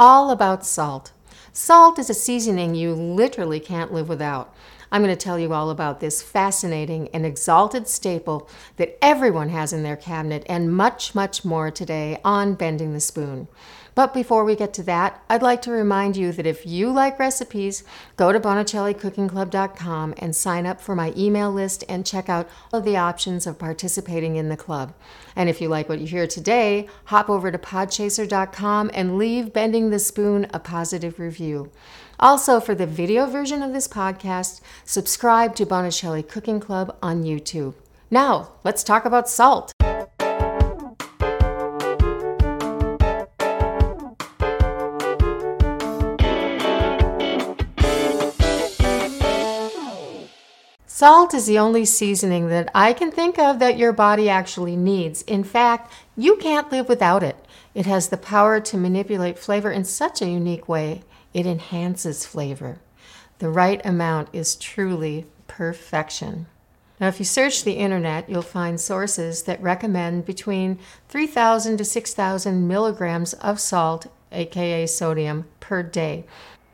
[0.00, 1.12] all about salt.
[1.52, 4.54] Salt is a seasoning you literally can't live without.
[4.90, 9.74] I'm going to tell you all about this fascinating and exalted staple that everyone has
[9.74, 13.46] in their cabinet and much, much more today on Bending the Spoon.
[14.00, 17.18] But before we get to that, I'd like to remind you that if you like
[17.18, 17.84] recipes,
[18.16, 22.96] go to BonicelliCookingClub.com and sign up for my email list and check out all the
[22.96, 24.94] options of participating in the club.
[25.36, 29.90] And if you like what you hear today, hop over to Podchaser.com and leave Bending
[29.90, 31.70] the Spoon a positive review.
[32.18, 37.74] Also, for the video version of this podcast, subscribe to Bonicelli Cooking Club on YouTube.
[38.10, 39.74] Now, let's talk about salt.
[51.00, 55.22] Salt is the only seasoning that I can think of that your body actually needs.
[55.22, 57.42] In fact, you can't live without it.
[57.74, 62.80] It has the power to manipulate flavor in such a unique way, it enhances flavor.
[63.38, 66.48] The right amount is truly perfection.
[67.00, 72.68] Now, if you search the internet, you'll find sources that recommend between 3,000 to 6,000
[72.68, 76.26] milligrams of salt, aka sodium, per day.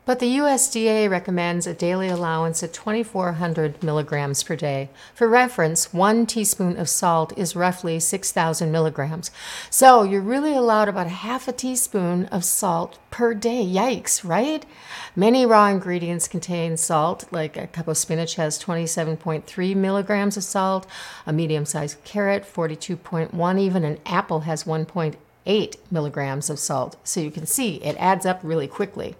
[0.07, 4.89] But the USDA recommends a daily allowance of 2,400 milligrams per day.
[5.13, 9.31] For reference, one teaspoon of salt is roughly 6,000 milligrams.
[9.69, 13.65] So you're really allowed about half a teaspoon of salt per day.
[13.65, 14.65] Yikes, right?
[15.13, 20.87] Many raw ingredients contain salt, like a cup of spinach has 27.3 milligrams of salt,
[21.25, 25.15] a medium sized carrot, 42.1, even an apple has 1.8
[25.47, 26.97] 8 milligrams of salt.
[27.03, 29.15] So you can see it adds up really quickly.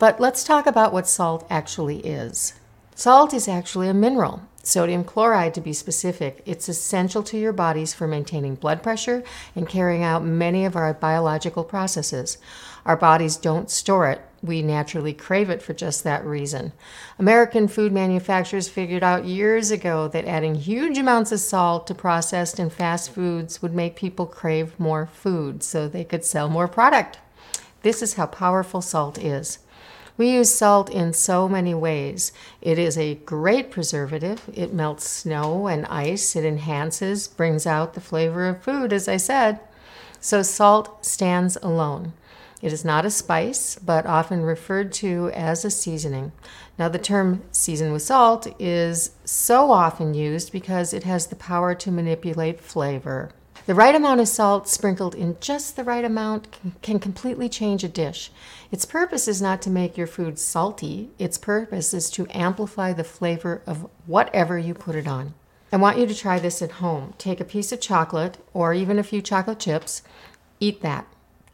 [0.00, 2.54] But let's talk about what salt actually is.
[2.94, 6.42] Salt is actually a mineral, sodium chloride to be specific.
[6.46, 9.22] It's essential to your bodies for maintaining blood pressure
[9.54, 12.38] and carrying out many of our biological processes.
[12.86, 16.72] Our bodies don't store it, we naturally crave it for just that reason.
[17.18, 22.58] American food manufacturers figured out years ago that adding huge amounts of salt to processed
[22.58, 27.18] and fast foods would make people crave more food so they could sell more product.
[27.82, 29.58] This is how powerful salt is.
[30.16, 32.32] We use salt in so many ways.
[32.62, 34.48] It is a great preservative.
[34.54, 36.34] It melts snow and ice.
[36.34, 39.60] It enhances, brings out the flavor of food, as I said.
[40.18, 42.14] So salt stands alone.
[42.66, 46.32] It is not a spice, but often referred to as a seasoning.
[46.76, 51.76] Now, the term season with salt is so often used because it has the power
[51.76, 53.30] to manipulate flavor.
[53.66, 56.48] The right amount of salt sprinkled in just the right amount
[56.82, 58.32] can, completely change a dish.
[58.72, 63.04] Its purpose is not to make your food salty, its purpose is to amplify the
[63.04, 65.34] flavor of whatever you put it on.
[65.70, 67.14] I want you to try this at home.
[67.16, 70.02] Take a piece of chocolate or even a few chocolate chips,
[70.58, 71.06] eat that.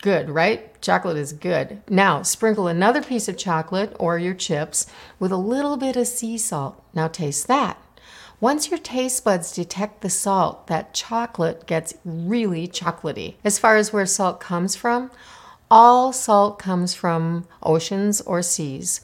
[0.03, 0.83] Good, right?
[0.83, 1.81] Chocolate is good.
[1.89, 4.85] Now, sprinkle another piece of chocolate or your chips
[5.21, 6.83] with a little bit of sea salt.
[6.93, 7.81] Now, taste that.
[8.41, 13.37] Once your taste buds detect the salt, that chocolate gets really chocolatey.
[13.45, 15.13] As far as where salt comes from,
[15.71, 19.03] all salt comes from oceans or seas.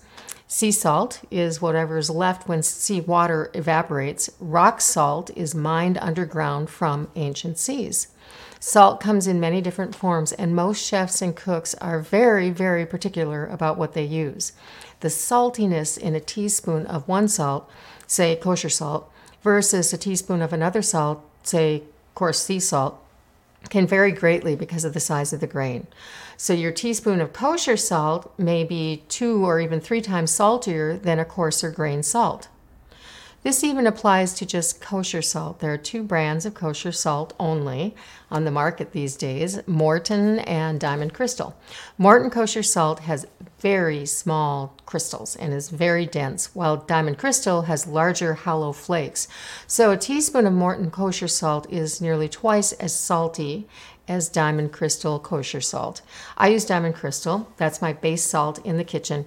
[0.48, 4.31] Sea salt is whatever is left when sea water evaporates.
[4.41, 8.08] Rock salt is mined underground from ancient seas.
[8.60, 13.46] Salt comes in many different forms, and most chefs and cooks are very, very particular
[13.46, 14.52] about what they use.
[15.00, 17.70] The saltiness in a teaspoon of one salt,
[18.06, 19.10] say kosher salt,
[19.42, 21.84] versus a teaspoon of another salt, say
[22.16, 23.00] coarse sea salt,
[23.70, 25.86] can vary greatly because of the size of the grain.
[26.36, 31.19] So, your teaspoon of kosher salt may be two or even three times saltier than
[31.19, 32.48] a coarser grain salt.
[33.44, 35.60] This even applies to just kosher salt.
[35.60, 37.94] There are two brands of kosher salt only
[38.32, 41.56] on the market these days Morton and Diamond Crystal.
[41.97, 43.26] Morton kosher salt has
[43.60, 49.28] very small crystals and is very dense, while Diamond Crystal has larger hollow flakes.
[49.69, 53.69] So a teaspoon of Morton kosher salt is nearly twice as salty
[54.09, 56.03] as Diamond Crystal kosher salt.
[56.37, 59.26] I use Diamond Crystal, that's my base salt in the kitchen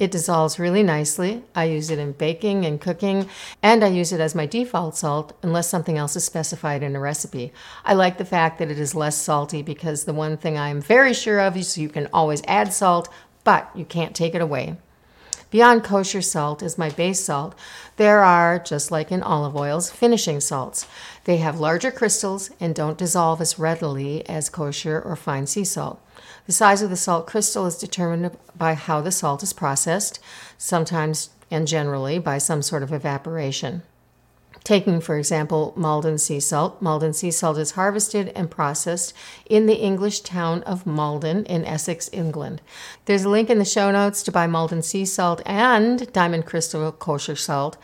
[0.00, 1.44] it dissolves really nicely.
[1.54, 3.28] I use it in baking and cooking,
[3.62, 7.00] and I use it as my default salt unless something else is specified in a
[7.00, 7.52] recipe.
[7.84, 11.12] I like the fact that it is less salty because the one thing I'm very
[11.12, 13.10] sure of is you can always add salt,
[13.44, 14.78] but you can't take it away.
[15.50, 17.54] Beyond kosher salt is my base salt.
[17.96, 20.86] There are, just like in olive oils, finishing salts.
[21.24, 26.00] They have larger crystals and don't dissolve as readily as kosher or fine sea salt.
[26.46, 30.18] The size of the salt crystal is determined by how the salt is processed,
[30.58, 33.82] sometimes and generally by some sort of evaporation.
[34.62, 36.82] Taking, for example, Maldon sea salt.
[36.82, 39.14] Maldon sea salt is harvested and processed
[39.46, 42.60] in the English town of Maldon in Essex, England.
[43.06, 46.92] There's a link in the show notes to buy Maldon sea salt and Diamond Crystal
[46.92, 47.78] kosher salt.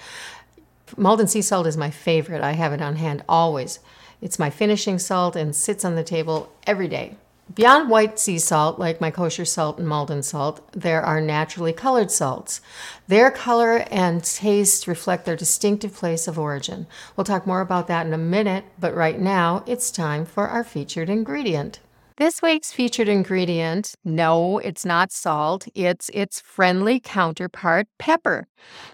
[0.96, 2.42] Maldon sea salt is my favorite.
[2.42, 3.80] I have it on hand always.
[4.20, 7.16] It's my finishing salt and sits on the table every day.
[7.54, 12.10] Beyond white sea salt, like my kosher salt and Maldon salt, there are naturally colored
[12.10, 12.60] salts.
[13.06, 16.88] Their color and taste reflect their distinctive place of origin.
[17.14, 20.64] We'll talk more about that in a minute, but right now it's time for our
[20.64, 21.78] featured ingredient.
[22.18, 28.48] This week's featured ingredient, no, it's not salt, it's its friendly counterpart, pepper.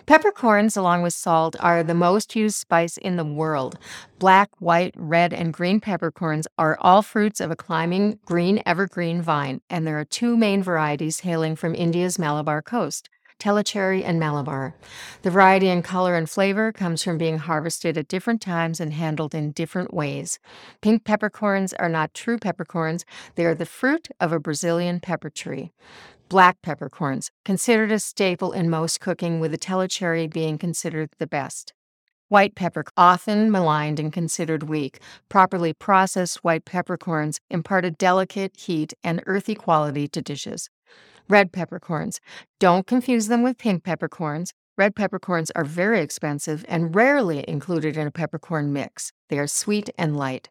[0.07, 3.79] Peppercorns, along with salt, are the most used spice in the world.
[4.19, 9.61] Black, white, red, and green peppercorns are all fruits of a climbing green evergreen vine,
[9.71, 13.09] and there are two main varieties hailing from India's Malabar coast.
[13.43, 14.73] Tellicherry, and Malabar.
[15.23, 19.35] The variety in color and flavor comes from being harvested at different times and handled
[19.35, 20.39] in different ways.
[20.81, 23.05] Pink peppercorns are not true peppercorns,
[23.35, 25.73] they are the fruit of a Brazilian pepper tree.
[26.29, 31.75] Black peppercorns, considered a staple in most cooking, with the Tellicherry being considered the best.
[32.29, 35.01] White pepper, often maligned and considered weak.
[35.29, 40.71] Properly processed white peppercorns impart a delicate heat and earthy quality to dishes.
[41.29, 42.21] Red peppercorns.
[42.61, 44.53] Don't confuse them with pink peppercorns.
[44.77, 49.13] Red peppercorns are very expensive and rarely included in a peppercorn mix.
[49.29, 50.49] They are sweet and light.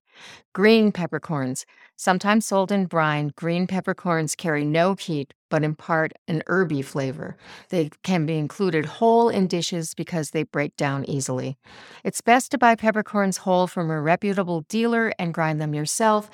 [0.54, 1.66] Green peppercorns.
[1.96, 7.36] Sometimes sold in brine, green peppercorns carry no heat but impart an herby flavor.
[7.70, 11.58] They can be included whole in dishes because they break down easily.
[12.04, 16.30] It's best to buy peppercorns whole from a reputable dealer and grind them yourself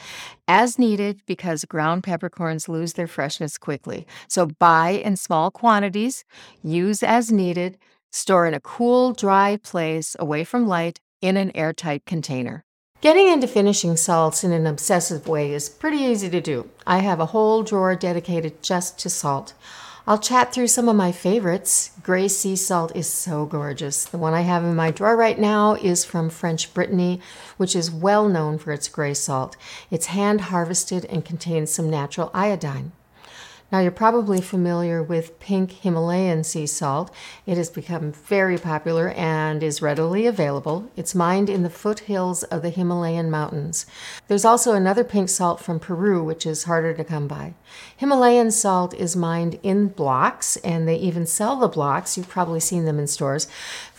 [0.48, 4.08] as needed because ground peppercorns lose their freshness quickly.
[4.30, 6.24] So buy in small quantities,
[6.64, 7.78] use as needed,
[8.12, 12.64] store in a cool, dry place away from light in an airtight container.
[13.00, 16.68] Getting into finishing salts in an obsessive way is pretty easy to do.
[16.88, 19.54] I have a whole drawer dedicated just to salt.
[20.08, 21.92] I'll chat through some of my favorites.
[22.02, 24.04] Gray sea salt is so gorgeous.
[24.04, 27.22] The one I have in my drawer right now is from French Brittany,
[27.58, 29.56] which is well known for its gray salt.
[29.92, 32.94] It's hand harvested and contains some natural iodine.
[33.69, 37.14] Now, you're probably familiar with pink Himalayan sea salt.
[37.46, 40.90] It has become very popular and is readily available.
[40.96, 43.86] It's mined in the foothills of the Himalayan mountains.
[44.30, 47.56] There's also another pink salt from Peru, which is harder to come by.
[47.98, 52.16] Himalayan salt is mined in blocks, and they even sell the blocks.
[52.16, 53.48] You've probably seen them in stores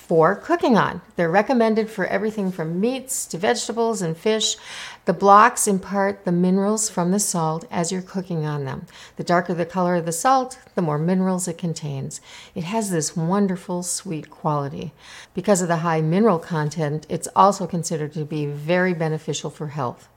[0.09, 1.03] for cooking on.
[1.17, 4.57] They're recommended for everything from meats to vegetables and fish.
[5.05, 8.87] The blocks impart the minerals from the salt as you're cooking on them.
[9.17, 12.23] The darker the color of the salt, the more minerals it contains.
[12.55, 14.93] It has this wonderful sweet quality.
[15.35, 20.09] Because of the high mineral content, it's also considered to be very beneficial for health.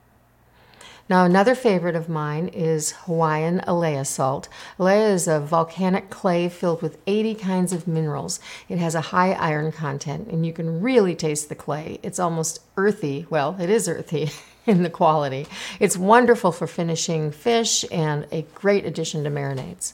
[1.11, 4.47] Now, another favorite of mine is Hawaiian Alaea salt.
[4.79, 8.39] Alaea is a volcanic clay filled with 80 kinds of minerals.
[8.69, 11.99] It has a high iron content, and you can really taste the clay.
[12.01, 13.25] It's almost earthy.
[13.29, 14.29] Well, it is earthy
[14.65, 15.47] in the quality.
[15.81, 19.91] It's wonderful for finishing fish and a great addition to marinades.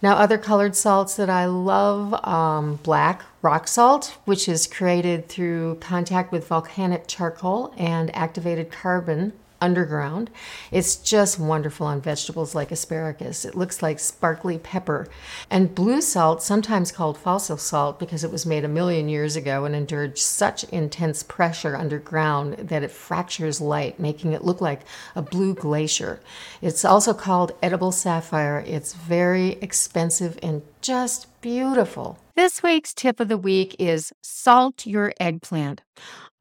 [0.00, 5.80] Now, other colored salts that I love um, black rock salt, which is created through
[5.82, 10.28] contact with volcanic charcoal and activated carbon underground.
[10.70, 13.46] It's just wonderful on vegetables like asparagus.
[13.46, 15.08] It looks like sparkly pepper.
[15.48, 19.64] And blue salt, sometimes called fossil salt because it was made a million years ago
[19.64, 24.80] and endured such intense pressure underground that it fractures light, making it look like
[25.14, 26.20] a blue glacier.
[26.60, 28.64] It's also called edible sapphire.
[28.66, 32.18] It's very expensive and just beautiful.
[32.34, 35.82] This week's tip of the week is salt your eggplant.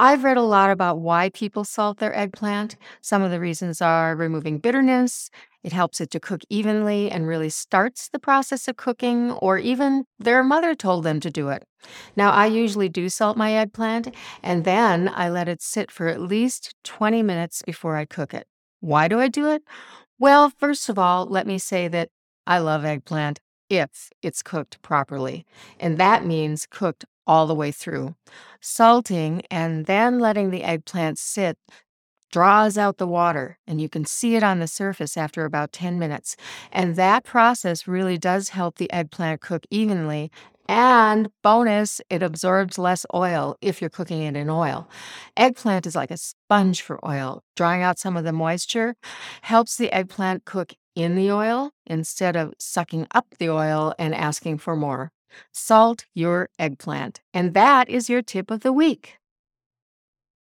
[0.02, 2.76] I've read a lot about why people salt their eggplant.
[3.02, 5.30] Some of the reasons are removing bitterness,
[5.62, 10.06] it helps it to cook evenly and really starts the process of cooking, or even
[10.18, 11.66] their mother told them to do it.
[12.16, 16.20] Now, I usually do salt my eggplant and then I let it sit for at
[16.20, 18.48] least 20 minutes before I cook it.
[18.80, 19.62] Why do I do it?
[20.18, 22.10] Well, first of all, let me say that
[22.48, 23.40] I love eggplant
[23.70, 25.46] if it's cooked properly.
[25.80, 28.16] And that means cooked all the way through.
[28.60, 31.58] Salting and then letting the eggplant sit
[32.32, 36.00] draws out the water, and you can see it on the surface after about 10
[36.00, 36.36] minutes.
[36.72, 40.32] And that process really does help the eggplant cook evenly.
[40.68, 44.88] And bonus, it absorbs less oil if you're cooking it in oil.
[45.36, 47.44] Eggplant is like a sponge for oil.
[47.58, 48.96] Drawing out some of the moisture
[49.42, 54.60] helps the eggplant cook in the oil instead of sucking up the oil and asking
[54.60, 55.12] for more.
[55.52, 57.22] Salt your eggplant.
[57.34, 59.18] And that is your tip of the week.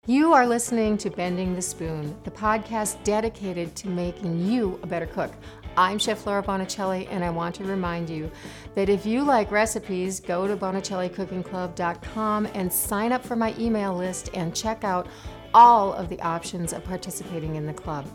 [0.07, 5.05] You are listening to Bending the Spoon, the podcast dedicated to making you a better
[5.05, 5.31] cook.
[5.77, 8.31] I'm Chef Laura Bonicelli, and I want to remind you
[8.73, 14.31] that if you like recipes, go to bonicellicookingclub.com and sign up for my email list
[14.33, 15.07] and check out
[15.53, 18.07] all of the options of participating in the club.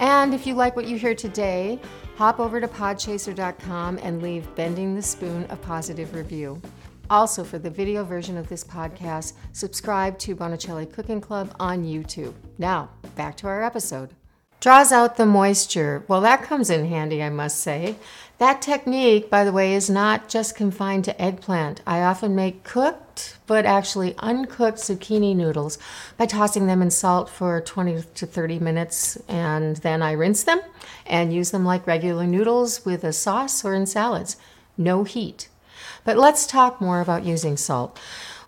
[0.00, 1.78] And if you like what you hear today,
[2.16, 6.60] hop over to podchaser.com and leave Bending the Spoon a positive review.
[7.10, 12.34] Also, for the video version of this podcast, subscribe to Bonicelli Cooking Club on YouTube.
[12.56, 14.14] Now, back to our episode.
[14.60, 16.04] Draws out the moisture.
[16.06, 17.96] Well, that comes in handy, I must say.
[18.36, 21.80] That technique, by the way, is not just confined to eggplant.
[21.86, 25.78] I often make cooked, but actually uncooked zucchini noodles
[26.18, 30.60] by tossing them in salt for 20 to 30 minutes, and then I rinse them
[31.06, 34.36] and use them like regular noodles with a sauce or in salads.
[34.76, 35.48] No heat.
[36.04, 37.98] But let's talk more about using salt.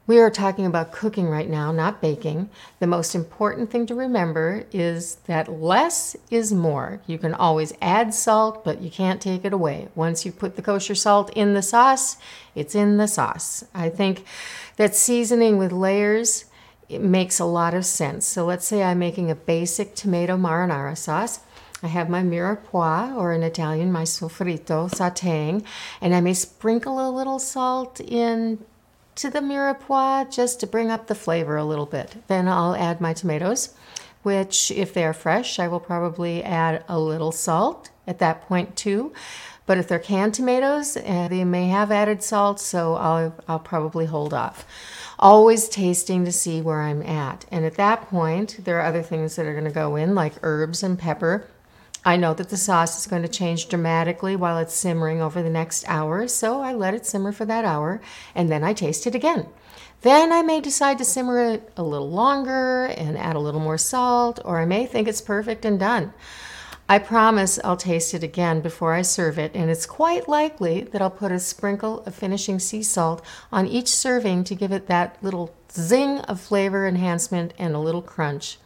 [0.04, 2.50] We are talking about cooking right now, not baking.
[2.80, 7.00] The most important thing to remember is that less is more.
[7.06, 9.88] You can always add salt, but you can't take it away.
[9.94, 12.16] Once you put the kosher salt in the sauce,
[12.56, 13.64] it's in the sauce.
[13.75, 14.25] I think
[14.76, 16.47] that seasoning with layers
[16.88, 18.26] it makes a lot of sense.
[18.26, 21.40] So let's say I'm making a basic tomato marinara sauce.
[21.82, 25.64] I have my mirepoix, or in Italian, my soffritto, sauteing,
[26.00, 28.64] and I may sprinkle a little salt in
[29.16, 32.16] to the mirepoix just to bring up the flavor a little bit.
[32.28, 33.75] Then I'll add my tomatoes,
[34.23, 39.12] which, if they're fresh, I will probably add a little salt at that point too.
[39.64, 44.07] But if they're canned tomatoes, uh, they may have added salt, so I'll, I'll probably
[44.07, 44.66] hold off.
[45.19, 47.45] Always tasting to see where I'm at.
[47.50, 50.35] And at that point, there are other things that are going to go in, like
[50.42, 51.47] herbs and pepper.
[52.04, 55.50] I know that the sauce is going to change dramatically while it's simmering over the
[55.50, 58.00] next hour, so I let it simmer for that hour
[58.35, 59.47] and then I taste it again.
[60.00, 63.78] Then I may decide to simmer it a little longer and add a little more
[63.78, 66.12] salt, or I may think it's perfect and done.
[66.88, 71.00] I promise I'll taste it again before I serve it, and it's quite likely that
[71.00, 75.16] I'll put a sprinkle of finishing sea salt on each serving to give it that
[75.23, 78.59] little zing of flavor enhancement and a little crunch.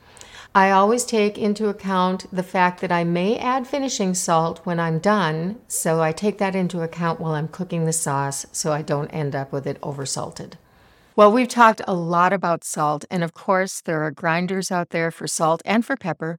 [0.57, 4.99] I always take into account the fact that I may add finishing salt when I'm
[5.01, 9.11] done, so I take that into account while I'm cooking the sauce so I don't
[9.11, 10.55] end up with it oversalted.
[11.15, 15.11] Well, we've talked a lot about salt, and of course, there are grinders out there
[15.11, 16.39] for salt and for pepper,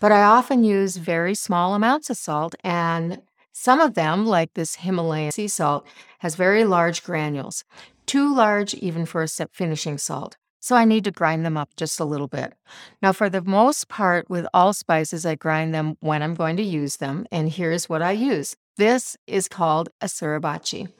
[0.00, 3.20] but I often use very small amounts of salt, and
[3.52, 5.86] some of them, like this Himalayan sea salt,
[6.20, 7.64] has very large granules,
[8.06, 10.38] too large even for a finishing salt.
[10.68, 12.52] So I need to grind them up just a little bit.
[13.00, 16.62] Now, for the most part, with all spices, I grind them when I'm going to
[16.62, 17.26] use them.
[17.32, 18.54] And here's what I use.
[18.76, 20.92] This is called a suribachi.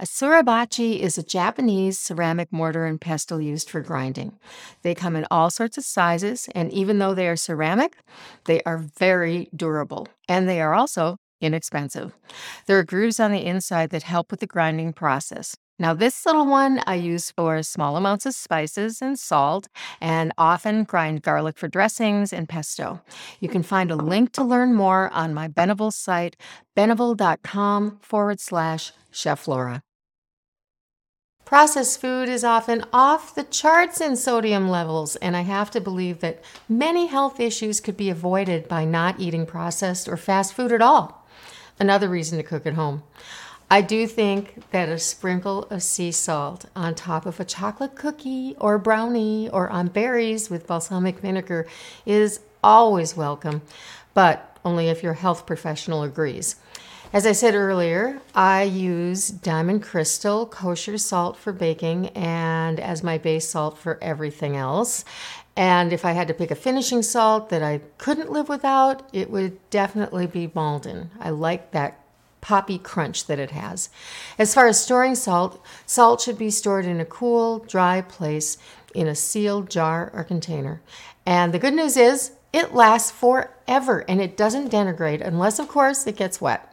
[0.00, 4.40] A suribachi is a Japanese ceramic mortar and pestle used for grinding.
[4.82, 7.98] They come in all sorts of sizes, and even though they are ceramic,
[8.46, 10.08] they are very durable.
[10.28, 12.12] And they are also inexpensive.
[12.66, 15.56] There are grooves on the inside that help with the grinding process.
[15.82, 19.66] Now, this little one I use for small amounts of spices and salt,
[20.00, 23.00] and often grind garlic for dressings and pesto.
[23.40, 26.36] You can find a link to learn more on my Benevol site,
[26.76, 29.82] benevol.com forward slash Chef Laura.
[31.44, 36.20] Processed food is often off the charts in sodium levels, and I have to believe
[36.20, 40.80] that many health issues could be avoided by not eating processed or fast food at
[40.80, 41.26] all.
[41.80, 43.02] Another reason to cook at home.
[43.72, 48.54] I do think that a sprinkle of sea salt on top of a chocolate cookie
[48.60, 51.66] or brownie or on berries with balsamic vinegar
[52.04, 53.62] is always welcome,
[54.12, 56.56] but only if your health professional agrees.
[57.14, 63.16] As I said earlier, I use Diamond Crystal kosher salt for baking and as my
[63.16, 65.02] base salt for everything else.
[65.56, 69.30] And if I had to pick a finishing salt that I couldn't live without, it
[69.30, 71.10] would definitely be Maldon.
[71.18, 72.01] I like that
[72.42, 73.88] poppy crunch that it has.
[74.38, 78.58] As far as storing salt, salt should be stored in a cool, dry place
[78.94, 80.82] in a sealed jar or container.
[81.24, 86.06] And the good news is it lasts forever and it doesn't denigrate unless, of course,
[86.06, 86.71] it gets wet.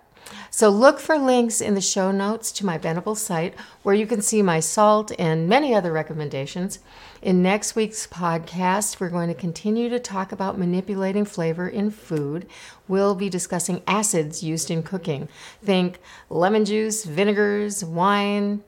[0.52, 4.22] So look for links in the show notes to my Benevol site where you can
[4.22, 6.80] see my salt and many other recommendations.
[7.22, 12.48] In next week's podcast, we're going to continue to talk about manipulating flavor in food.
[12.88, 15.30] We'll be discussing acids used in cooking.
[15.64, 16.00] Think
[16.30, 18.64] lemon juice, vinegars, wine.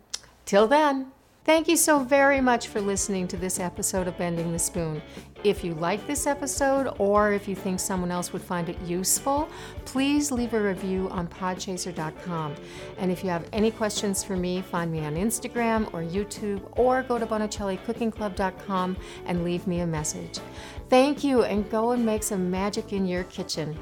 [0.45, 1.11] Till then,
[1.43, 5.01] Thank you so very much for listening to this episode of Bending the Spoon.
[5.43, 9.49] If you like this episode or if you think someone else would find it useful,
[9.85, 12.53] please leave a review on podchaser.com.
[12.99, 17.01] And if you have any questions for me, find me on Instagram or YouTube or
[17.01, 20.39] go to bonicellicookingclub.com and leave me a message.
[20.89, 23.75] Thank you and go and make some magic in your kitchen.